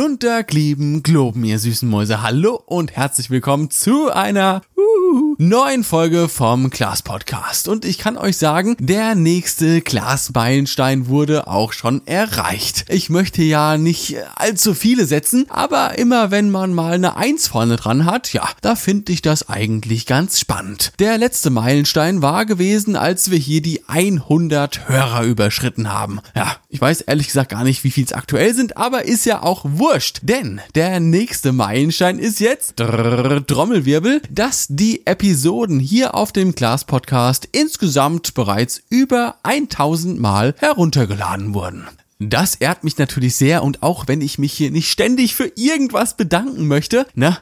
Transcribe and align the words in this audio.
Gluntag, 0.00 0.54
lieben 0.54 1.02
Globen, 1.02 1.44
ihr 1.44 1.58
süßen 1.58 1.86
Mäuse. 1.86 2.22
Hallo 2.22 2.54
und 2.64 2.96
herzlich 2.96 3.28
willkommen 3.28 3.70
zu 3.70 4.10
einer 4.10 4.62
uh, 4.74 5.29
neuen 5.42 5.84
Folge 5.84 6.28
vom 6.28 6.68
Klaas 6.68 7.00
Podcast. 7.00 7.66
Und 7.66 7.86
ich 7.86 7.96
kann 7.96 8.18
euch 8.18 8.36
sagen, 8.36 8.76
der 8.78 9.14
nächste 9.14 9.80
Klaas 9.80 10.32
Meilenstein 10.34 11.08
wurde 11.08 11.46
auch 11.46 11.72
schon 11.72 12.06
erreicht. 12.06 12.84
Ich 12.88 13.08
möchte 13.08 13.42
ja 13.42 13.78
nicht 13.78 14.16
allzu 14.36 14.74
viele 14.74 15.06
setzen, 15.06 15.46
aber 15.48 15.98
immer 15.98 16.30
wenn 16.30 16.50
man 16.50 16.74
mal 16.74 16.92
eine 16.92 17.16
Eins 17.16 17.48
vorne 17.48 17.76
dran 17.76 18.04
hat, 18.04 18.34
ja, 18.34 18.46
da 18.60 18.76
finde 18.76 19.12
ich 19.12 19.22
das 19.22 19.48
eigentlich 19.48 20.04
ganz 20.04 20.38
spannend. 20.38 20.92
Der 20.98 21.16
letzte 21.16 21.48
Meilenstein 21.48 22.20
war 22.20 22.44
gewesen, 22.44 22.94
als 22.94 23.30
wir 23.30 23.38
hier 23.38 23.62
die 23.62 23.88
100 23.88 24.90
Hörer 24.90 25.22
überschritten 25.24 25.90
haben. 25.90 26.20
Ja, 26.36 26.56
ich 26.68 26.82
weiß 26.82 27.00
ehrlich 27.00 27.28
gesagt 27.28 27.48
gar 27.48 27.64
nicht, 27.64 27.82
wie 27.82 27.90
viel 27.90 28.04
es 28.04 28.12
aktuell 28.12 28.54
sind, 28.54 28.76
aber 28.76 29.06
ist 29.06 29.24
ja 29.24 29.42
auch 29.42 29.64
wurscht, 29.64 30.18
denn 30.20 30.60
der 30.74 31.00
nächste 31.00 31.52
Meilenstein 31.52 32.18
ist 32.18 32.40
jetzt 32.40 32.76
Trommelwirbel, 32.76 34.20
dass 34.28 34.66
die 34.68 35.06
Episoden 35.30 35.78
hier 35.78 36.16
auf 36.16 36.32
dem 36.32 36.56
Glas 36.56 36.84
Podcast 36.84 37.48
insgesamt 37.52 38.34
bereits 38.34 38.82
über 38.90 39.36
1000 39.44 40.18
Mal 40.18 40.56
heruntergeladen 40.58 41.54
wurden. 41.54 41.86
Das 42.18 42.56
ehrt 42.56 42.82
mich 42.82 42.98
natürlich 42.98 43.36
sehr 43.36 43.62
und 43.62 43.80
auch 43.80 44.08
wenn 44.08 44.22
ich 44.22 44.40
mich 44.40 44.52
hier 44.52 44.72
nicht 44.72 44.90
ständig 44.90 45.36
für 45.36 45.52
irgendwas 45.54 46.16
bedanken 46.16 46.66
möchte, 46.66 47.06
ne, 47.14 47.38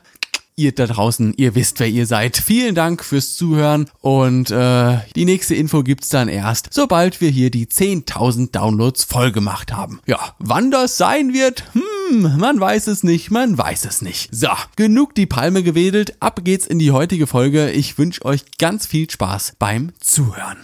ihr 0.55 0.73
da 0.73 0.87
draußen, 0.87 1.33
ihr 1.39 1.55
wisst, 1.55 1.81
wer 1.81 1.89
ihr 1.89 2.05
seid. 2.05 2.37
Vielen 2.37 2.75
Dank 2.75 3.03
fürs 3.03 3.37
Zuhören 3.37 3.89
und 4.03 4.51
äh, 4.51 4.99
die 5.17 5.25
nächste 5.25 5.55
Info 5.55 5.83
gibt's 5.83 6.11
dann 6.11 6.29
erst, 6.29 6.69
sobald 6.73 7.23
wir 7.23 7.31
hier 7.31 7.51
die 7.51 7.69
10.000 7.69 8.51
Downloads 8.51 9.05
voll 9.05 9.33
gemacht 9.33 9.73
haben. 9.73 10.01
Ja, 10.05 10.35
wann 10.39 10.71
das 10.71 10.99
sein 10.99 11.33
wird? 11.33 11.65
Hm, 11.73 11.83
man 12.11 12.61
weiß 12.61 12.87
es 12.89 13.03
nicht, 13.03 13.31
man 13.31 13.57
weiß 13.57 13.85
es 13.85 14.03
nicht. 14.03 14.29
So, 14.35 14.49
genug 14.77 15.15
die 15.15 15.27
Palme 15.27 15.63
gewedelt, 15.63 16.21
ab 16.21 16.41
geht's 16.45 16.67
in 16.67 16.79
die 16.79 16.93
heutige 16.93 17.27
Folge. 17.27 17.71
Ich 17.71 17.99
wünsche 17.99 18.25
euch 18.25 18.45
ganz 18.59 18.87
viel 18.87 19.09
Spaß 19.11 19.55
beim 19.59 19.93
Zuhören. 20.01 20.59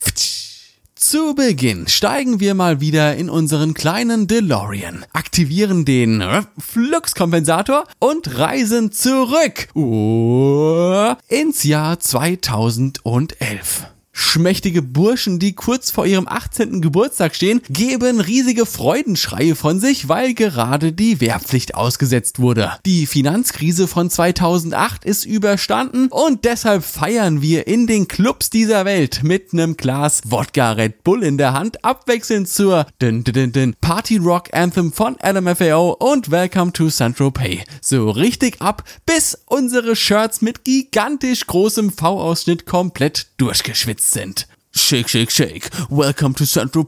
Pftsch. 0.00 0.38
Zu 0.94 1.34
Beginn 1.36 1.86
steigen 1.86 2.40
wir 2.40 2.54
mal 2.54 2.80
wieder 2.80 3.14
in 3.14 3.30
unseren 3.30 3.72
kleinen 3.72 4.26
DeLorean, 4.26 5.06
aktivieren 5.12 5.84
den 5.84 6.20
äh, 6.20 6.42
Fluxkompensator 6.58 7.84
und 8.00 8.36
reisen 8.36 8.90
zurück 8.90 9.68
uh, 9.76 11.14
ins 11.28 11.62
Jahr 11.62 12.00
2011. 12.00 13.86
Schmächtige 14.20 14.82
Burschen, 14.82 15.38
die 15.38 15.52
kurz 15.52 15.92
vor 15.92 16.04
ihrem 16.04 16.26
18. 16.26 16.82
Geburtstag 16.82 17.36
stehen, 17.36 17.62
geben 17.70 18.20
riesige 18.20 18.66
Freudenschreie 18.66 19.54
von 19.54 19.78
sich, 19.78 20.08
weil 20.08 20.34
gerade 20.34 20.92
die 20.92 21.20
Wehrpflicht 21.20 21.76
ausgesetzt 21.76 22.40
wurde. 22.40 22.72
Die 22.84 23.06
Finanzkrise 23.06 23.86
von 23.86 24.10
2008 24.10 25.04
ist 25.04 25.24
überstanden 25.24 26.08
und 26.08 26.44
deshalb 26.44 26.82
feiern 26.82 27.42
wir 27.42 27.68
in 27.68 27.86
den 27.86 28.08
Clubs 28.08 28.50
dieser 28.50 28.84
Welt 28.84 29.20
mit 29.22 29.52
einem 29.52 29.76
Glas 29.76 30.22
Wodka 30.24 30.72
Red 30.72 31.04
Bull 31.04 31.22
in 31.22 31.38
der 31.38 31.52
Hand, 31.52 31.84
abwechselnd 31.84 32.48
zur 32.48 32.88
din, 33.00 33.22
din, 33.22 33.52
din, 33.52 33.76
Party 33.80 34.16
Rock 34.16 34.48
Anthem 34.52 34.92
von 34.92 35.16
LMFAO 35.22 35.92
und 35.92 36.32
Welcome 36.32 36.72
to 36.72 36.90
Pay. 37.30 37.62
So 37.80 38.10
richtig 38.10 38.60
ab, 38.60 38.82
bis 39.06 39.38
unsere 39.46 39.94
Shirts 39.94 40.42
mit 40.42 40.64
gigantisch 40.64 41.46
großem 41.46 41.92
V-Ausschnitt 41.92 42.66
komplett 42.66 43.28
durchgeschwitzt 43.36 44.07
sind. 44.12 44.46
Shake, 44.74 45.08
shake, 45.08 45.32
shake. 45.32 45.70
Welcome 45.90 46.34
to 46.34 46.44
du. 46.44 46.84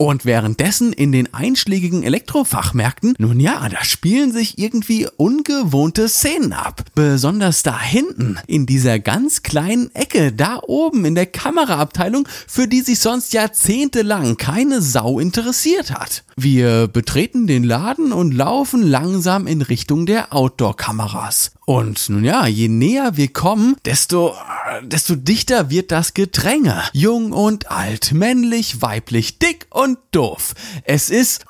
Und 0.00 0.24
währenddessen 0.24 0.92
in 0.92 1.10
den 1.10 1.34
einschlägigen 1.34 2.04
Elektrofachmärkten, 2.04 3.16
nun 3.18 3.40
ja, 3.40 3.68
da 3.68 3.82
spielen 3.82 4.30
sich 4.30 4.56
irgendwie 4.56 5.08
ungewohnte 5.16 6.08
Szenen 6.08 6.52
ab. 6.52 6.84
Besonders 6.94 7.64
da 7.64 7.80
hinten, 7.80 8.38
in 8.46 8.64
dieser 8.64 9.00
ganz 9.00 9.42
kleinen 9.42 9.92
Ecke, 9.96 10.32
da 10.32 10.60
oben 10.62 11.04
in 11.04 11.16
der 11.16 11.26
Kameraabteilung, 11.26 12.28
für 12.46 12.68
die 12.68 12.82
sich 12.82 13.00
sonst 13.00 13.32
jahrzehntelang 13.32 14.36
keine 14.36 14.82
Sau 14.82 15.18
interessiert 15.18 15.90
hat. 15.90 16.22
Wir 16.36 16.86
betreten 16.86 17.48
den 17.48 17.64
Laden 17.64 18.12
und 18.12 18.30
laufen 18.30 18.82
langsam 18.82 19.48
in 19.48 19.62
Richtung 19.62 20.06
der 20.06 20.32
Outdoor-Kameras. 20.32 21.50
Und 21.66 22.08
nun 22.08 22.22
ja, 22.22 22.46
je 22.46 22.68
näher 22.68 23.16
wir 23.16 23.32
kommen, 23.32 23.74
desto, 23.84 24.36
desto 24.82 25.16
dichter 25.16 25.70
wird 25.70 25.90
das 25.90 26.14
Gedränge. 26.14 26.82
Jung 26.92 27.32
und 27.32 27.70
alt, 27.70 28.12
männlich, 28.12 28.82
weiblich, 28.82 29.38
dick 29.38 29.66
und 29.70 29.98
doof. 30.10 30.54
Es 30.84 31.10
ist... 31.10 31.44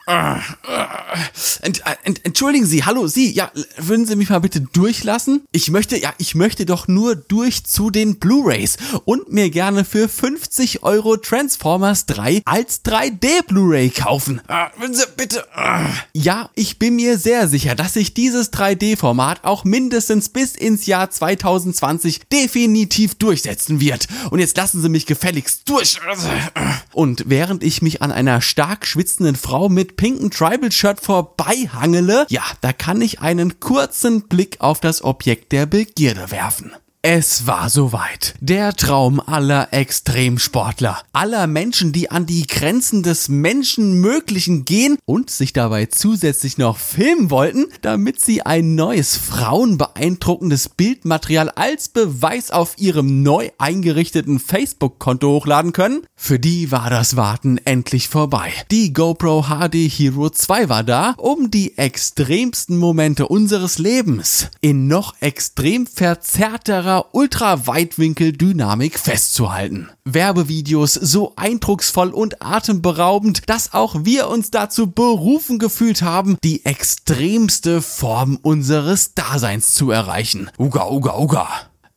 Ent, 1.62 1.82
ent, 2.04 2.24
entschuldigen 2.24 2.66
Sie, 2.66 2.84
hallo, 2.84 3.06
Sie, 3.06 3.32
ja, 3.32 3.50
würden 3.76 4.06
Sie 4.06 4.16
mich 4.16 4.30
mal 4.30 4.40
bitte 4.40 4.60
durchlassen? 4.60 5.44
Ich 5.52 5.70
möchte, 5.70 5.96
ja, 5.98 6.12
ich 6.18 6.34
möchte 6.34 6.66
doch 6.66 6.88
nur 6.88 7.16
durch 7.16 7.64
zu 7.64 7.90
den 7.90 8.18
Blu-Rays 8.18 8.76
und 9.04 9.32
mir 9.32 9.50
gerne 9.50 9.84
für 9.84 10.08
50 10.08 10.82
Euro 10.82 11.16
Transformers 11.16 12.06
3 12.06 12.42
als 12.44 12.84
3D 12.84 13.44
Blu-Ray 13.46 13.90
kaufen. 13.90 14.40
Würden 14.78 14.94
Sie 14.94 15.04
bitte... 15.16 15.44
Ja, 16.12 16.50
ich 16.54 16.78
bin 16.78 16.96
mir 16.96 17.18
sehr 17.18 17.48
sicher, 17.48 17.74
dass 17.74 17.94
sich 17.94 18.14
dieses 18.14 18.52
3D-Format 18.52 19.44
auch 19.44 19.64
mindestens 19.64 20.28
bis 20.28 20.54
ins 20.54 20.86
Jahr 20.86 21.10
2020 21.10 22.20
definitiv 22.32 23.07
durchsetzen 23.16 23.80
wird. 23.80 24.06
Und 24.30 24.40
jetzt 24.40 24.56
lassen 24.56 24.82
Sie 24.82 24.88
mich 24.88 25.06
gefälligst 25.06 25.68
durch. 25.68 25.98
Und 26.92 27.24
während 27.26 27.62
ich 27.62 27.82
mich 27.82 28.02
an 28.02 28.12
einer 28.12 28.40
stark 28.40 28.86
schwitzenden 28.86 29.36
Frau 29.36 29.68
mit 29.68 29.96
pinken 29.96 30.30
Tribal-Shirt 30.30 31.00
vorbeihangele, 31.00 32.26
ja, 32.28 32.42
da 32.60 32.72
kann 32.72 33.00
ich 33.00 33.20
einen 33.20 33.60
kurzen 33.60 34.28
Blick 34.28 34.60
auf 34.60 34.80
das 34.80 35.02
Objekt 35.02 35.52
der 35.52 35.66
Begierde 35.66 36.30
werfen. 36.30 36.72
Es 37.02 37.46
war 37.46 37.70
soweit. 37.70 38.34
Der 38.40 38.72
Traum 38.72 39.20
aller 39.20 39.72
Extremsportler, 39.72 40.98
aller 41.12 41.46
Menschen, 41.46 41.92
die 41.92 42.10
an 42.10 42.26
die 42.26 42.44
Grenzen 42.44 43.04
des 43.04 43.28
Menschenmöglichen 43.28 44.64
gehen 44.64 44.98
und 45.04 45.30
sich 45.30 45.52
dabei 45.52 45.86
zusätzlich 45.86 46.58
noch 46.58 46.76
filmen 46.76 47.30
wollten, 47.30 47.66
damit 47.82 48.20
sie 48.20 48.42
ein 48.42 48.74
neues 48.74 49.16
frauenbeeindruckendes 49.16 50.70
Bildmaterial 50.70 51.50
als 51.50 51.88
Beweis 51.88 52.50
auf 52.50 52.74
ihrem 52.78 53.22
neu 53.22 53.50
eingerichteten 53.58 54.40
Facebook-Konto 54.40 55.28
hochladen 55.28 55.72
können. 55.72 56.02
Für 56.16 56.40
die 56.40 56.72
war 56.72 56.90
das 56.90 57.14
Warten 57.14 57.58
endlich 57.64 58.08
vorbei. 58.08 58.52
Die 58.72 58.92
GoPro 58.92 59.44
HD 59.44 59.88
Hero 59.88 60.30
2 60.30 60.68
war 60.68 60.82
da, 60.82 61.14
um 61.16 61.52
die 61.52 61.78
extremsten 61.78 62.76
Momente 62.76 63.28
unseres 63.28 63.78
Lebens 63.78 64.48
in 64.60 64.88
noch 64.88 65.14
extrem 65.20 65.86
verzerrterer 66.88 67.06
Ultraweitwinkel-Dynamik 67.12 68.98
festzuhalten. 68.98 69.90
Werbevideos 70.04 70.94
so 70.94 71.34
eindrucksvoll 71.36 72.10
und 72.10 72.42
atemberaubend, 72.42 73.48
dass 73.48 73.74
auch 73.74 74.04
wir 74.04 74.28
uns 74.28 74.50
dazu 74.50 74.90
berufen 74.90 75.58
gefühlt 75.58 76.02
haben, 76.02 76.38
die 76.42 76.64
extremste 76.64 77.82
Form 77.82 78.38
unseres 78.40 79.14
Daseins 79.14 79.74
zu 79.74 79.90
erreichen. 79.90 80.50
Uga, 80.58 80.88
uga, 80.88 81.18
uga. 81.18 81.48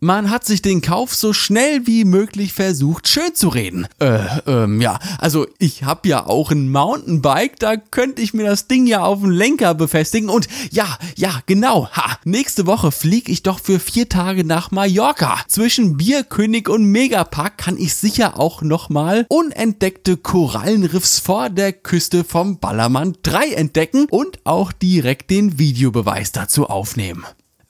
Man 0.03 0.31
hat 0.31 0.45
sich 0.45 0.63
den 0.63 0.81
Kauf 0.81 1.13
so 1.13 1.31
schnell 1.31 1.85
wie 1.85 2.05
möglich 2.05 2.53
versucht 2.53 3.07
schön 3.07 3.35
zu 3.35 3.49
reden. 3.49 3.87
Äh, 3.99 4.23
ähm, 4.47 4.81
ja, 4.81 4.97
also 5.19 5.45
ich 5.59 5.83
hab 5.83 6.07
ja 6.07 6.25
auch 6.25 6.49
ein 6.49 6.71
Mountainbike, 6.71 7.59
da 7.59 7.77
könnte 7.77 8.23
ich 8.23 8.33
mir 8.33 8.47
das 8.47 8.65
Ding 8.65 8.87
ja 8.87 9.03
auf 9.03 9.21
den 9.21 9.29
Lenker 9.29 9.75
befestigen 9.75 10.29
und 10.29 10.47
ja, 10.71 10.97
ja, 11.17 11.43
genau, 11.45 11.87
ha, 11.91 12.17
nächste 12.25 12.65
Woche 12.65 12.91
flieg 12.91 13.29
ich 13.29 13.43
doch 13.43 13.59
für 13.59 13.79
vier 13.79 14.09
Tage 14.09 14.43
nach 14.43 14.71
Mallorca. 14.71 15.37
Zwischen 15.47 15.97
Bierkönig 15.97 16.67
und 16.67 16.85
Megapark 16.85 17.59
kann 17.59 17.77
ich 17.77 17.93
sicher 17.93 18.39
auch 18.39 18.63
nochmal 18.63 19.27
unentdeckte 19.29 20.17
Korallenriffs 20.17 21.19
vor 21.19 21.51
der 21.51 21.73
Küste 21.73 22.23
vom 22.23 22.57
Ballermann 22.57 23.17
3 23.21 23.49
entdecken 23.49 24.07
und 24.09 24.39
auch 24.45 24.71
direkt 24.71 25.29
den 25.29 25.59
Videobeweis 25.59 26.31
dazu 26.31 26.65
aufnehmen. 26.65 27.23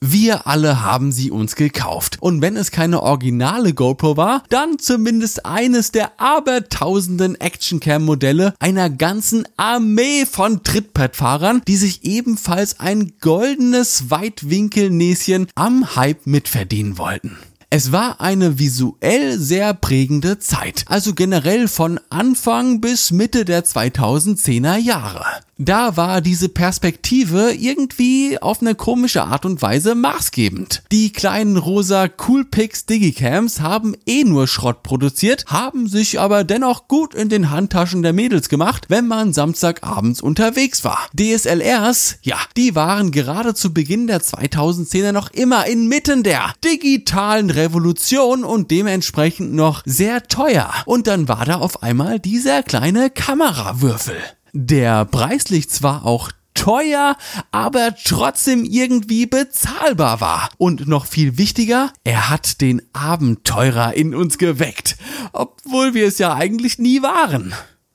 Wir 0.03 0.47
alle 0.47 0.81
haben 0.83 1.11
sie 1.11 1.29
uns 1.29 1.55
gekauft. 1.55 2.17
Und 2.21 2.41
wenn 2.41 2.57
es 2.57 2.71
keine 2.71 3.03
originale 3.03 3.75
GoPro 3.75 4.17
war, 4.17 4.43
dann 4.49 4.79
zumindest 4.79 5.45
eines 5.45 5.91
der 5.91 6.19
abertausenden 6.19 7.39
Actioncam-Modelle 7.39 8.55
einer 8.57 8.89
ganzen 8.89 9.47
Armee 9.57 10.25
von 10.25 10.63
Trittbrettfahrern, 10.63 11.61
die 11.67 11.75
sich 11.75 12.03
ebenfalls 12.03 12.79
ein 12.79 13.13
goldenes 13.21 14.09
Weitwinkelnäschen 14.09 15.45
am 15.53 15.95
Hype 15.95 16.25
mitverdienen 16.25 16.97
wollten. 16.97 17.37
Es 17.69 17.91
war 17.91 18.19
eine 18.19 18.57
visuell 18.57 19.39
sehr 19.39 19.73
prägende 19.75 20.39
Zeit, 20.39 20.83
also 20.87 21.13
generell 21.13 21.67
von 21.67 21.99
Anfang 22.09 22.81
bis 22.81 23.11
Mitte 23.11 23.45
der 23.45 23.63
2010er 23.63 24.77
Jahre. 24.77 25.25
Da 25.63 25.95
war 25.95 26.21
diese 26.21 26.49
Perspektive 26.49 27.51
irgendwie 27.53 28.41
auf 28.41 28.61
eine 28.61 28.73
komische 28.73 29.25
Art 29.25 29.45
und 29.45 29.61
Weise 29.61 29.93
maßgebend. 29.93 30.81
Die 30.91 31.13
kleinen 31.13 31.55
rosa 31.55 32.07
Coolpix 32.07 32.87
Digicams 32.87 33.61
haben 33.61 33.95
eh 34.07 34.23
nur 34.23 34.47
Schrott 34.47 34.81
produziert, 34.81 35.45
haben 35.45 35.87
sich 35.87 36.19
aber 36.19 36.43
dennoch 36.43 36.87
gut 36.87 37.13
in 37.13 37.29
den 37.29 37.51
Handtaschen 37.51 38.01
der 38.01 38.11
Mädels 38.11 38.49
gemacht, 38.49 38.85
wenn 38.87 39.07
man 39.07 39.33
Samstagabends 39.33 40.19
unterwegs 40.19 40.83
war. 40.83 40.97
DSLRs, 41.15 42.17
ja, 42.23 42.37
die 42.57 42.73
waren 42.73 43.11
gerade 43.11 43.53
zu 43.53 43.71
Beginn 43.71 44.07
der 44.07 44.21
2010er 44.21 45.11
noch 45.11 45.29
immer 45.29 45.67
inmitten 45.67 46.23
der 46.23 46.55
digitalen 46.65 47.51
Revolution 47.51 48.43
und 48.43 48.71
dementsprechend 48.71 49.53
noch 49.53 49.83
sehr 49.85 50.23
teuer. 50.23 50.73
Und 50.87 51.05
dann 51.05 51.27
war 51.27 51.45
da 51.45 51.57
auf 51.57 51.83
einmal 51.83 52.19
dieser 52.19 52.63
kleine 52.63 53.11
Kamerawürfel. 53.11 54.17
Der 54.53 55.05
preislich 55.05 55.69
zwar 55.69 56.05
auch 56.05 56.31
teuer, 56.53 57.17
aber 57.51 57.95
trotzdem 58.03 58.65
irgendwie 58.65 59.25
bezahlbar 59.25 60.21
war. 60.21 60.49
Und 60.57 60.87
noch 60.87 61.05
viel 61.05 61.37
wichtiger, 61.37 61.91
er 62.03 62.29
hat 62.29 62.61
den 62.61 62.81
Abenteurer 62.93 63.93
in 63.93 64.13
uns 64.13 64.37
geweckt, 64.37 64.97
obwohl 65.31 65.93
wir 65.93 66.07
es 66.07 66.17
ja 66.17 66.35
eigentlich 66.35 66.77
nie 66.77 67.01
waren. 67.01 67.53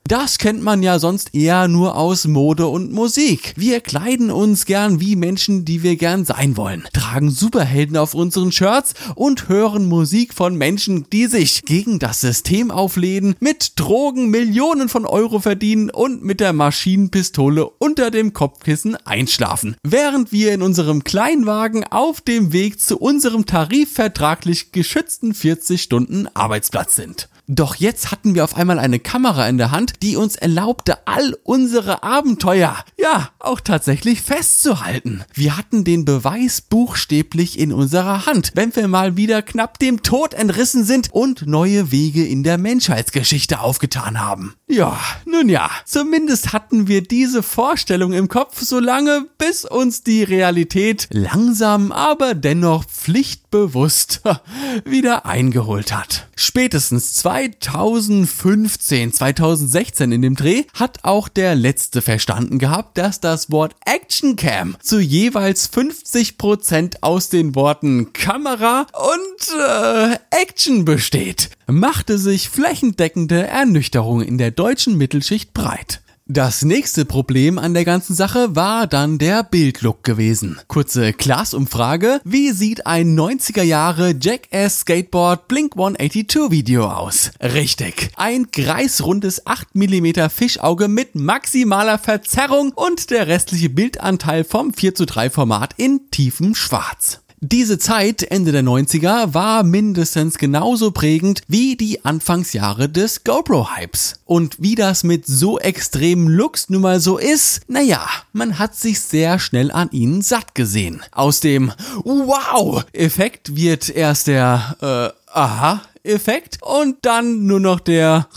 Das 0.09 0.39
kennt 0.39 0.63
man 0.63 0.85
ja 0.85 1.01
sonst 1.01 1.35
eher 1.35 1.67
nur 1.67 1.97
aus 1.97 2.29
Mode 2.29 2.69
und 2.69 2.93
Musik. 2.93 3.55
Wir 3.57 3.81
kleiden 3.81 4.31
uns 4.31 4.65
gern 4.65 5.01
wie 5.01 5.17
Menschen, 5.17 5.65
die 5.65 5.83
wir 5.83 5.97
gern 5.97 6.25
sein 6.25 6.57
wollen, 6.57 6.87
tragen 6.93 7.29
Superhelden 7.29 7.97
auf 7.97 8.15
unseren 8.15 8.53
Shirts 8.53 8.95
und 9.17 9.49
hören 9.49 9.87
Musik 9.87 10.33
von 10.33 10.55
Menschen, 10.55 11.07
die 11.13 11.27
sich 11.27 11.65
gegen 11.65 11.99
das 11.99 12.21
System 12.21 12.71
auflehnen, 12.71 13.35
mit 13.41 13.73
Drogen 13.75 14.31
Millionen 14.31 14.89
von 14.89 15.07
Euro 15.07 15.41
verdienen 15.41 15.91
und 15.91 16.23
mit 16.23 16.39
der 16.39 16.53
Maschinenpistole 16.53 17.69
unter 17.69 18.13
dem 18.13 18.33
Kopfkissen 18.33 18.95
einschlafen, 19.07 19.75
während 19.83 20.31
wir 20.31 20.55
in 20.55 20.63
unserem 20.63 21.03
Kleinwagen 21.03 21.83
auf 21.83 22.21
dem 22.21 22.53
Weg 22.53 22.81
zu 22.81 22.97
unserem 22.99 23.45
tarifvertraglich 23.45 24.71
geschützten 24.71 25.35
40 25.35 25.83
Stunden 25.83 26.29
Arbeitsplatz 26.33 26.95
sind. 26.95 27.29
Doch 27.49 27.77
jetzt 27.77 28.11
hatten 28.11 28.35
wir 28.35 28.43
auf 28.43 28.57
einmal 28.57 28.81
eine 28.81 28.99
Kamera 28.99 29.49
in 29.49 29.57
der 29.57 29.71
Hand, 29.71 30.03
die 30.03 30.17
uns 30.17 30.35
erlaubte, 30.35 31.07
all 31.07 31.37
unsere 31.45 32.03
Abenteuer, 32.03 32.77
ja, 32.99 33.31
auch 33.39 33.61
tatsächlich 33.61 34.21
festzuhalten. 34.21 35.23
Wir 35.33 35.57
hatten 35.57 35.85
den 35.85 36.05
Beweis 36.05 36.61
buchstäblich 36.61 37.57
in 37.57 37.73
unserer 37.73 38.27
Hand, 38.27 38.51
wenn 38.55 38.75
wir 38.75 38.89
mal 38.89 39.17
wieder 39.17 39.43
knapp 39.43 39.79
dem 39.79 40.03
Tod 40.03 40.35
entrissen 40.35 40.85
sind 40.85 41.13
und 41.13 41.47
neue 41.47 41.93
Wege 41.93 42.27
in 42.27 42.43
der 42.43 42.59
Menschheitsgeschichte 42.59 43.61
aufgetan 43.61 44.19
haben. 44.19 44.55
Ja, 44.67 44.99
nun 45.25 45.49
ja, 45.49 45.71
zumindest 45.85 46.53
hatten 46.53 46.89
wir 46.89 47.03
diese 47.03 47.45
Vorstellung 47.45 48.13
im 48.13 48.27
Kopf 48.27 48.61
so 48.61 48.81
lange, 48.81 49.27
bis 49.39 49.65
uns 49.65 50.03
die 50.03 50.25
Realität 50.25 51.07
langsam, 51.13 51.93
aber 51.93 52.35
dennoch 52.35 52.85
pflichtbewusst 52.87 54.23
wieder 54.85 55.27
eingeholt 55.27 55.95
hat. 55.95 56.27
Spätestens 56.39 57.15
2015, 57.15 59.15
2016 59.15 60.13
in 60.13 60.21
dem 60.21 60.37
Dreh 60.37 60.65
hat 60.75 60.99
auch 61.03 61.29
der 61.29 61.55
letzte 61.55 62.03
verstanden 62.03 62.59
gehabt, 62.59 62.99
dass 62.99 63.21
das 63.21 63.51
Wort 63.51 63.75
Action 63.87 64.37
Cam 64.37 64.77
zu 64.83 65.01
jeweils 65.01 65.73
50% 65.73 66.97
aus 67.01 67.31
den 67.31 67.55
Worten 67.55 68.13
Kamera 68.13 68.87
und 68.93 69.59
äh, 69.59 70.19
Action 70.31 70.85
besteht. 70.85 71.49
Machte 71.67 72.19
sich 72.19 72.51
flächendeckende 72.51 73.47
Ernüchterung 73.47 74.21
in 74.21 74.37
der 74.37 74.51
deutschen 74.51 74.99
Mittelschicht 74.99 75.55
breit. 75.55 76.03
Das 76.29 76.65
nächste 76.65 77.05
Problem 77.05 77.57
an 77.57 77.73
der 77.73 77.85
ganzen 77.85 78.17
Sache 78.17 78.57
war 78.57 78.89
dann 78.89 79.17
der 79.17 79.45
Bildlook 79.45 80.03
gewesen. 80.03 80.59
Kurze 80.67 81.13
Class-Umfrage. 81.13 82.21
Wie 82.25 82.51
sieht 82.51 82.85
ein 82.85 83.17
90er 83.17 83.63
Jahre 83.63 84.13
Jackass 84.21 84.81
Skateboard 84.81 85.47
Blink 85.47 85.75
182 85.77 86.51
Video 86.51 86.91
aus? 86.91 87.31
Richtig. 87.41 88.11
Ein 88.17 88.51
kreisrundes 88.51 89.47
8 89.47 89.77
mm 89.77 90.29
Fischauge 90.29 90.89
mit 90.89 91.15
maximaler 91.15 91.97
Verzerrung 91.97 92.73
und 92.73 93.11
der 93.11 93.29
restliche 93.29 93.71
Bildanteil 93.71 94.43
vom 94.43 94.75
4 94.75 94.97
zu 94.97 95.07
3 95.07 95.31
Format 95.31 95.75
in 95.77 96.11
tiefem 96.11 96.57
Schwarz. 96.57 97.21
Diese 97.41 97.79
Zeit, 97.79 98.23
Ende 98.23 98.51
der 98.51 98.63
90er, 98.63 99.35
war 99.35 99.63
mindestens 99.63 100.39
genauso 100.39 100.91
prägend 100.91 101.43
wie 101.49 101.77
die 101.77 102.03
Anfangsjahre 102.03 102.89
des 102.89 103.25
GoPro-Hypes. 103.25 104.21
Und 104.25 104.57
wie 104.59 104.75
das 104.75 105.05
mit 105.05 105.27
so 105.27 105.59
extremen 105.59 106.29
Looks 106.29 106.71
nun 106.71 106.81
mal 106.81 106.99
so 106.99 107.19
ist, 107.19 107.61
naja, 107.69 108.07
man 108.33 108.59
hat 108.59 108.75
sich 108.75 109.01
sehr 109.01 109.39
schnell 109.39 109.71
an 109.71 109.91
ihnen 109.93 110.23
satt 110.23 110.55
gesehen. 110.55 111.03
Aus 111.13 111.41
dem 111.41 111.73
Wow-Effekt 112.05 113.55
wird 113.55 113.91
erst 113.91 114.29
der 114.29 114.77
äh, 114.81 115.31
Aha-Effekt 115.31 116.59
und 116.63 116.97
dann 117.03 117.45
nur 117.45 117.61
noch 117.61 117.81
der 117.81 118.29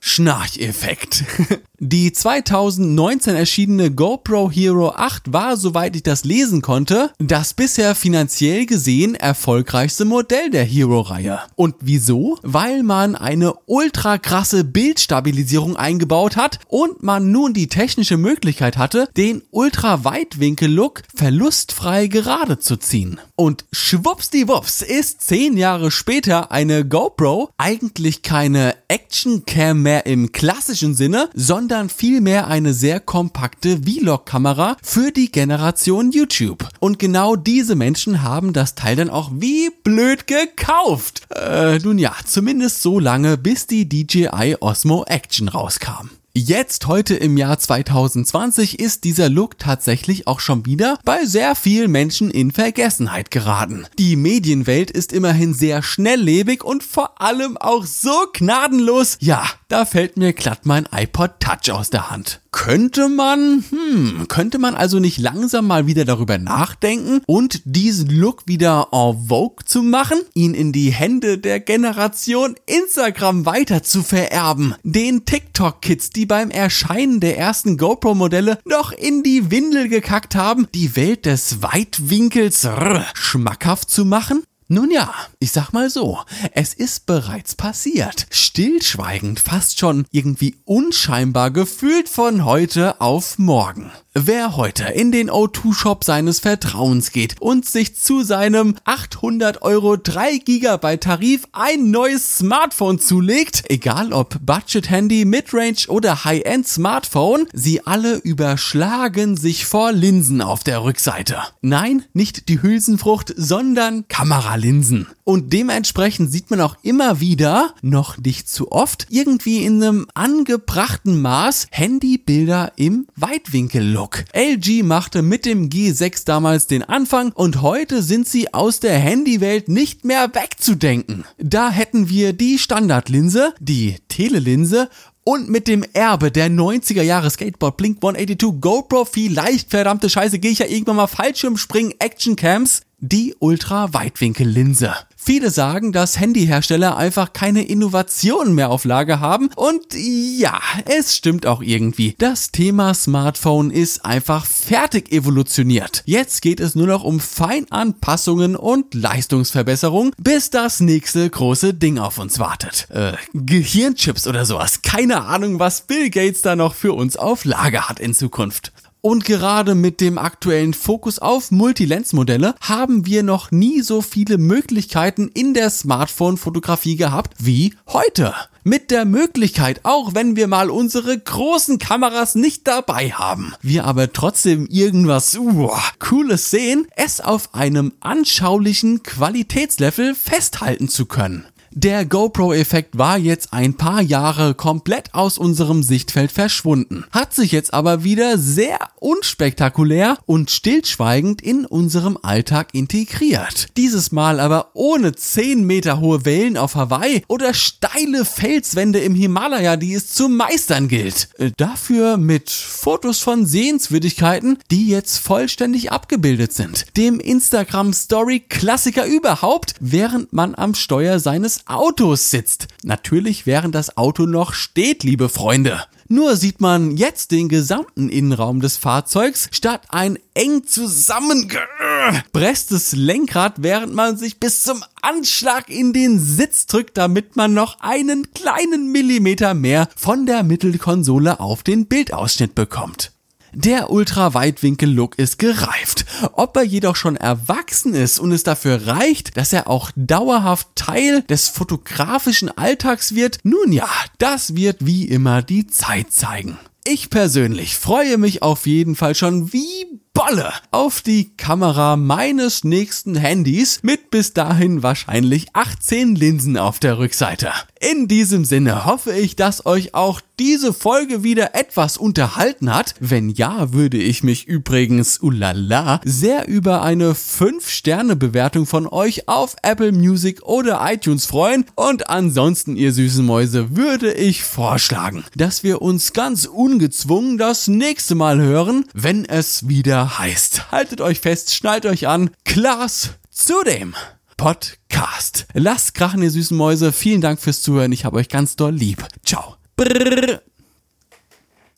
Schnarcheffekt. 0.00 1.24
Die 1.86 2.14
2019 2.14 3.34
erschienene 3.34 3.90
GoPro 3.90 4.50
Hero 4.50 4.94
8 4.96 5.34
war, 5.34 5.58
soweit 5.58 5.94
ich 5.94 6.02
das 6.02 6.24
lesen 6.24 6.62
konnte, 6.62 7.10
das 7.18 7.52
bisher 7.52 7.94
finanziell 7.94 8.64
gesehen 8.64 9.14
erfolgreichste 9.14 10.06
Modell 10.06 10.48
der 10.48 10.64
Hero-Reihe. 10.64 11.40
Und 11.56 11.74
wieso? 11.80 12.38
Weil 12.40 12.82
man 12.84 13.16
eine 13.16 13.52
ultra 13.66 14.16
krasse 14.16 14.64
Bildstabilisierung 14.64 15.76
eingebaut 15.76 16.36
hat 16.36 16.58
und 16.68 17.02
man 17.02 17.30
nun 17.30 17.52
die 17.52 17.66
technische 17.66 18.16
Möglichkeit 18.16 18.78
hatte, 18.78 19.10
den 19.18 19.42
Ultra-Weitwinkel-Look 19.50 21.02
verlustfrei 21.14 22.06
gerade 22.06 22.58
zu 22.58 22.78
ziehen. 22.78 23.20
Und 23.36 23.66
schwuppsdiwupps 23.72 24.80
ist 24.80 25.20
zehn 25.20 25.58
Jahre 25.58 25.90
später 25.90 26.50
eine 26.50 26.88
GoPro 26.88 27.50
eigentlich 27.58 28.22
keine 28.22 28.74
Action-Cam 28.88 29.82
mehr 29.82 30.06
im 30.06 30.32
klassischen 30.32 30.94
Sinne, 30.94 31.28
sondern 31.34 31.73
sondern 31.74 31.90
vielmehr 31.90 32.46
eine 32.46 32.72
sehr 32.72 33.00
kompakte 33.00 33.80
Vlog-Kamera 33.82 34.76
für 34.80 35.10
die 35.10 35.32
Generation 35.32 36.12
YouTube. 36.12 36.68
Und 36.78 37.00
genau 37.00 37.34
diese 37.34 37.74
Menschen 37.74 38.22
haben 38.22 38.52
das 38.52 38.76
Teil 38.76 38.94
dann 38.94 39.10
auch 39.10 39.32
wie 39.34 39.70
blöd 39.82 40.28
gekauft. 40.28 41.22
Äh, 41.34 41.80
nun 41.80 41.98
ja, 41.98 42.14
zumindest 42.24 42.80
so 42.80 43.00
lange, 43.00 43.36
bis 43.36 43.66
die 43.66 43.88
DJI 43.88 44.58
Osmo 44.60 45.02
Action 45.08 45.48
rauskam. 45.48 46.10
Jetzt, 46.36 46.88
heute 46.88 47.14
im 47.14 47.36
Jahr 47.36 47.60
2020, 47.60 48.80
ist 48.80 49.04
dieser 49.04 49.28
Look 49.28 49.56
tatsächlich 49.56 50.26
auch 50.26 50.40
schon 50.40 50.66
wieder 50.66 50.98
bei 51.04 51.26
sehr 51.26 51.54
vielen 51.54 51.92
Menschen 51.92 52.28
in 52.28 52.50
Vergessenheit 52.50 53.30
geraten. 53.30 53.86
Die 54.00 54.16
Medienwelt 54.16 54.90
ist 54.90 55.12
immerhin 55.12 55.54
sehr 55.54 55.84
schnelllebig 55.84 56.64
und 56.64 56.82
vor 56.82 57.20
allem 57.22 57.56
auch 57.56 57.86
so 57.86 58.10
gnadenlos. 58.32 59.16
Ja, 59.20 59.44
da 59.68 59.84
fällt 59.84 60.16
mir 60.16 60.32
glatt 60.32 60.66
mein 60.66 60.88
iPod 60.90 61.38
Touch 61.38 61.70
aus 61.70 61.90
der 61.90 62.10
Hand. 62.10 62.40
Könnte 62.50 63.08
man, 63.08 63.64
hm, 63.70 64.26
könnte 64.28 64.58
man 64.58 64.74
also 64.74 65.00
nicht 65.00 65.18
langsam 65.18 65.66
mal 65.66 65.88
wieder 65.88 66.04
darüber 66.04 66.38
nachdenken 66.38 67.20
und 67.26 67.62
diesen 67.64 68.10
Look 68.10 68.46
wieder 68.46 68.88
en 68.92 69.26
vogue 69.26 69.64
zu 69.64 69.82
machen, 69.82 70.18
ihn 70.34 70.54
in 70.54 70.72
die 70.72 70.90
Hände 70.90 71.38
der 71.38 71.58
Generation 71.58 72.54
Instagram 72.66 73.44
weiter 73.44 73.82
zu 73.82 74.04
vererben, 74.04 74.76
den 74.84 75.24
TikTok-Kids, 75.24 76.10
die 76.10 76.23
beim 76.26 76.50
Erscheinen 76.50 77.20
der 77.20 77.38
ersten 77.38 77.76
GoPro-Modelle 77.76 78.58
noch 78.64 78.92
in 78.92 79.22
die 79.22 79.50
Windel 79.50 79.88
gekackt 79.88 80.34
haben, 80.34 80.66
die 80.74 80.96
Welt 80.96 81.26
des 81.26 81.62
Weitwinkels 81.62 82.66
rrr, 82.66 83.06
schmackhaft 83.14 83.90
zu 83.90 84.04
machen? 84.04 84.44
Nun 84.68 84.90
ja, 84.90 85.12
ich 85.40 85.52
sag 85.52 85.72
mal 85.72 85.90
so, 85.90 86.20
es 86.52 86.72
ist 86.72 87.04
bereits 87.04 87.54
passiert. 87.54 88.26
Stillschweigend, 88.30 89.38
fast 89.38 89.78
schon 89.78 90.06
irgendwie 90.10 90.56
unscheinbar 90.64 91.50
gefühlt 91.50 92.08
von 92.08 92.46
heute 92.46 92.98
auf 92.98 93.38
morgen. 93.38 93.92
Wer 94.16 94.56
heute 94.56 94.84
in 94.84 95.10
den 95.10 95.28
O2-Shop 95.28 96.04
seines 96.04 96.38
Vertrauens 96.38 97.10
geht 97.10 97.34
und 97.40 97.66
sich 97.66 97.96
zu 97.96 98.22
seinem 98.22 98.76
800 98.84 99.62
Euro 99.62 99.96
3 99.96 100.38
GB 100.38 100.98
Tarif 100.98 101.48
ein 101.50 101.90
neues 101.90 102.38
Smartphone 102.38 103.00
zulegt, 103.00 103.64
egal 103.68 104.12
ob 104.12 104.38
Budget-Handy, 104.40 105.24
Midrange 105.24 105.88
oder 105.88 106.24
High-End 106.24 106.68
Smartphone, 106.68 107.48
sie 107.52 107.84
alle 107.84 108.14
überschlagen 108.14 109.36
sich 109.36 109.66
vor 109.66 109.90
Linsen 109.90 110.40
auf 110.40 110.62
der 110.62 110.84
Rückseite. 110.84 111.38
Nein, 111.60 112.04
nicht 112.12 112.48
die 112.48 112.62
Hülsenfrucht, 112.62 113.34
sondern 113.36 114.06
Kameralinsen. 114.54 115.06
Und 115.24 115.52
dementsprechend 115.52 116.30
sieht 116.30 116.50
man 116.50 116.60
auch 116.60 116.76
immer 116.82 117.20
wieder, 117.20 117.74
noch 117.82 118.18
nicht 118.18 118.48
zu 118.48 118.70
oft, 118.72 119.06
irgendwie 119.10 119.64
in 119.64 119.82
einem 119.82 120.06
angebrachten 120.14 121.20
Maß 121.20 121.68
Handybilder 121.70 122.72
im 122.76 123.06
Weitwinkel-Look. 123.16 123.94
Look. 123.94 124.24
LG 124.34 124.82
machte 124.82 125.22
mit 125.22 125.44
dem 125.44 125.70
G6 125.70 126.24
damals 126.24 126.66
den 126.66 126.82
Anfang 126.82 127.32
und 127.32 127.62
heute 127.62 128.02
sind 128.02 128.28
sie 128.28 128.52
aus 128.52 128.80
der 128.80 128.98
Handywelt 128.98 129.68
nicht 129.68 130.04
mehr 130.04 130.32
wegzudenken. 130.34 131.24
Da 131.38 131.70
hätten 131.70 132.08
wir 132.08 132.32
die 132.32 132.58
Standardlinse, 132.58 133.54
die 133.60 133.96
Telelinse 134.08 134.88
Und 135.26 135.48
mit 135.48 135.68
dem 135.68 135.82
Erbe 135.94 136.30
der 136.30 136.50
90er 136.50 137.00
Jahre 137.00 137.30
Skateboard 137.30 137.78
Blink 137.78 137.96
182 137.96 138.60
GoPro 138.60 139.06
vielleicht 139.06 139.70
verdammte 139.70 140.10
Scheiße 140.10 140.38
gehe 140.38 140.50
ich 140.50 140.58
ja 140.58 140.66
irgendwann 140.66 140.96
mal 140.96 141.06
Fallschirmspringen 141.06 141.94
Action 141.98 142.36
Cams 142.36 142.82
die 143.08 143.34
Ultra-Weitwinkellinse. 143.38 144.94
Viele 145.16 145.50
sagen, 145.50 145.92
dass 145.92 146.20
Handyhersteller 146.20 146.98
einfach 146.98 147.32
keine 147.32 147.64
Innovationen 147.66 148.54
mehr 148.54 148.68
auf 148.68 148.84
Lager 148.84 149.20
haben 149.20 149.48
und 149.56 149.82
ja, 149.94 150.60
es 150.84 151.16
stimmt 151.16 151.46
auch 151.46 151.62
irgendwie. 151.62 152.14
Das 152.18 152.50
Thema 152.50 152.92
Smartphone 152.92 153.70
ist 153.70 154.04
einfach 154.04 154.44
fertig 154.44 155.10
evolutioniert. 155.12 156.02
Jetzt 156.04 156.42
geht 156.42 156.60
es 156.60 156.74
nur 156.74 156.86
noch 156.86 157.04
um 157.04 157.20
Feinanpassungen 157.20 158.54
und 158.54 158.92
Leistungsverbesserung, 158.92 160.12
bis 160.18 160.50
das 160.50 160.80
nächste 160.80 161.28
große 161.30 161.72
Ding 161.72 161.98
auf 161.98 162.18
uns 162.18 162.38
wartet. 162.38 162.86
Äh, 162.90 163.14
Gehirnchips 163.32 164.26
oder 164.26 164.44
sowas. 164.44 164.82
Keine 164.82 165.24
Ahnung, 165.24 165.58
was 165.58 165.86
Bill 165.86 166.10
Gates 166.10 166.42
da 166.42 166.54
noch 166.54 166.74
für 166.74 166.92
uns 166.92 167.16
auf 167.16 167.46
Lager 167.46 167.88
hat 167.88 167.98
in 167.98 168.12
Zukunft. 168.12 168.73
Und 169.04 169.26
gerade 169.26 169.74
mit 169.74 170.00
dem 170.00 170.16
aktuellen 170.16 170.72
Fokus 170.72 171.18
auf 171.18 171.50
Multilens-Modelle 171.50 172.54
haben 172.62 173.04
wir 173.04 173.22
noch 173.22 173.50
nie 173.50 173.82
so 173.82 174.00
viele 174.00 174.38
Möglichkeiten 174.38 175.28
in 175.34 175.52
der 175.52 175.68
Smartphone-Fotografie 175.68 176.96
gehabt 176.96 177.34
wie 177.38 177.74
heute. 177.86 178.34
Mit 178.62 178.90
der 178.90 179.04
Möglichkeit, 179.04 179.80
auch 179.82 180.14
wenn 180.14 180.36
wir 180.36 180.46
mal 180.46 180.70
unsere 180.70 181.18
großen 181.18 181.78
Kameras 181.78 182.34
nicht 182.34 182.66
dabei 182.66 183.10
haben, 183.10 183.52
wir 183.60 183.84
aber 183.84 184.10
trotzdem 184.10 184.66
irgendwas 184.68 185.36
uh, 185.36 185.70
Cooles 185.98 186.50
sehen, 186.50 186.86
es 186.96 187.20
auf 187.20 187.54
einem 187.54 187.92
anschaulichen 188.00 189.02
Qualitätslevel 189.02 190.14
festhalten 190.14 190.88
zu 190.88 191.04
können. 191.04 191.44
Der 191.76 192.04
GoPro-Effekt 192.04 192.96
war 192.98 193.18
jetzt 193.18 193.52
ein 193.52 193.74
paar 193.74 194.00
Jahre 194.00 194.54
komplett 194.54 195.12
aus 195.12 195.38
unserem 195.38 195.82
Sichtfeld 195.82 196.30
verschwunden, 196.30 197.04
hat 197.10 197.34
sich 197.34 197.50
jetzt 197.50 197.74
aber 197.74 198.04
wieder 198.04 198.38
sehr 198.38 198.78
unspektakulär 199.00 200.16
und 200.24 200.52
stillschweigend 200.52 201.42
in 201.42 201.66
unserem 201.66 202.16
Alltag 202.22 202.68
integriert. 202.74 203.66
Dieses 203.76 204.12
Mal 204.12 204.38
aber 204.38 204.70
ohne 204.74 205.16
10 205.16 205.66
Meter 205.66 205.98
hohe 205.98 206.24
Wellen 206.24 206.56
auf 206.56 206.76
Hawaii 206.76 207.24
oder 207.26 207.52
steile 207.54 208.24
Felswände 208.24 209.00
im 209.00 209.16
Himalaya, 209.16 209.76
die 209.76 209.94
es 209.94 210.10
zu 210.10 210.28
meistern 210.28 210.86
gilt. 210.86 211.28
Äh, 211.38 211.50
dafür 211.56 212.18
mit 212.18 212.50
Fotos 212.50 213.18
von 213.18 213.46
Sehenswürdigkeiten, 213.46 214.58
die 214.70 214.86
jetzt 214.86 215.18
vollständig 215.18 215.90
abgebildet 215.90 216.52
sind. 216.52 216.86
Dem 216.96 217.18
Instagram 217.18 217.92
Story 217.92 218.38
Klassiker 218.48 219.06
überhaupt, 219.06 219.74
während 219.80 220.32
man 220.32 220.54
am 220.54 220.76
Steuer 220.76 221.18
seines 221.18 221.63
Autos 221.66 222.30
sitzt. 222.30 222.68
Natürlich 222.82 223.46
während 223.46 223.74
das 223.74 223.96
Auto 223.96 224.26
noch 224.26 224.52
steht, 224.52 225.02
liebe 225.02 225.28
Freunde. 225.28 225.82
Nur 226.08 226.36
sieht 226.36 226.60
man 226.60 226.98
jetzt 226.98 227.30
den 227.30 227.48
gesamten 227.48 228.10
Innenraum 228.10 228.60
des 228.60 228.76
Fahrzeugs 228.76 229.48
statt 229.52 229.86
ein 229.88 230.18
eng 230.34 230.66
zusammengepresstes 230.66 232.92
Lenkrad, 232.92 233.62
während 233.62 233.94
man 233.94 234.18
sich 234.18 234.38
bis 234.38 234.60
zum 234.62 234.84
Anschlag 235.00 235.70
in 235.70 235.94
den 235.94 236.20
Sitz 236.20 236.66
drückt, 236.66 236.98
damit 236.98 237.36
man 237.36 237.54
noch 237.54 237.80
einen 237.80 238.34
kleinen 238.34 238.92
Millimeter 238.92 239.54
mehr 239.54 239.88
von 239.96 240.26
der 240.26 240.42
Mittelkonsole 240.42 241.40
auf 241.40 241.62
den 241.62 241.86
Bildausschnitt 241.86 242.54
bekommt. 242.54 243.13
Der 243.56 243.90
Ultraweitwinkel-Look 243.90 245.16
ist 245.16 245.38
gereift. 245.38 246.06
Ob 246.32 246.56
er 246.56 246.64
jedoch 246.64 246.96
schon 246.96 247.16
erwachsen 247.16 247.94
ist 247.94 248.18
und 248.18 248.32
es 248.32 248.42
dafür 248.42 248.88
reicht, 248.88 249.36
dass 249.36 249.52
er 249.52 249.68
auch 249.68 249.92
dauerhaft 249.94 250.68
Teil 250.74 251.22
des 251.22 251.48
fotografischen 251.48 252.56
Alltags 252.56 253.14
wird, 253.14 253.38
nun 253.44 253.70
ja, 253.70 253.88
das 254.18 254.56
wird 254.56 254.84
wie 254.84 255.04
immer 255.04 255.40
die 255.42 255.68
Zeit 255.68 256.12
zeigen. 256.12 256.58
Ich 256.86 257.08
persönlich 257.10 257.76
freue 257.76 258.18
mich 258.18 258.42
auf 258.42 258.66
jeden 258.66 258.94
Fall 258.94 259.14
schon 259.14 259.52
wie 259.52 259.86
Bolle 260.12 260.52
auf 260.70 261.00
die 261.00 261.34
Kamera 261.36 261.96
meines 261.96 262.62
nächsten 262.62 263.16
Handys 263.16 263.80
mit 263.82 264.10
bis 264.10 264.34
dahin 264.34 264.82
wahrscheinlich 264.82 265.46
18 265.54 266.14
Linsen 266.14 266.58
auf 266.58 266.78
der 266.78 266.98
Rückseite. 266.98 267.50
In 267.80 268.06
diesem 268.06 268.44
Sinne 268.44 268.84
hoffe 268.84 269.12
ich, 269.12 269.34
dass 269.34 269.64
euch 269.64 269.94
auch 269.94 270.20
diese 270.38 270.72
Folge 270.72 271.22
wieder 271.22 271.54
etwas 271.54 271.96
unterhalten 271.96 272.74
hat. 272.74 272.94
Wenn 273.00 273.28
ja, 273.28 273.72
würde 273.72 273.98
ich 273.98 274.22
mich 274.22 274.46
übrigens, 274.46 275.18
ulala, 275.18 276.00
sehr 276.04 276.48
über 276.48 276.82
eine 276.82 277.12
5-Sterne-Bewertung 277.12 278.66
von 278.66 278.86
euch 278.86 279.28
auf 279.28 279.56
Apple 279.62 279.92
Music 279.92 280.42
oder 280.42 280.80
iTunes 280.84 281.26
freuen. 281.26 281.64
Und 281.74 282.10
ansonsten, 282.10 282.76
ihr 282.76 282.92
süßen 282.92 283.24
Mäuse, 283.24 283.76
würde 283.76 284.12
ich 284.12 284.42
vorschlagen, 284.44 285.24
dass 285.36 285.62
wir 285.62 285.82
uns 285.82 286.12
ganz 286.12 286.46
ungezwungen 286.46 287.38
das 287.38 287.68
nächste 287.68 288.14
Mal 288.14 288.40
hören, 288.40 288.84
wenn 288.94 289.24
es 289.24 289.68
wieder 289.68 290.18
heißt. 290.18 290.72
Haltet 290.72 291.00
euch 291.00 291.20
fest, 291.20 291.54
schnallt 291.54 291.86
euch 291.86 292.08
an. 292.08 292.30
Klaas 292.44 293.10
zu 293.30 293.54
dem 293.64 293.94
Podcast. 294.36 295.46
Lasst 295.52 295.94
krachen, 295.94 296.22
ihr 296.22 296.30
süßen 296.30 296.56
Mäuse. 296.56 296.92
Vielen 296.92 297.20
Dank 297.20 297.40
fürs 297.40 297.62
Zuhören. 297.62 297.92
Ich 297.92 298.04
habe 298.04 298.16
euch 298.16 298.28
ganz 298.28 298.56
doll 298.56 298.74
lieb. 298.74 299.06
Ciao. 299.24 299.56
Brrr. 299.76 300.53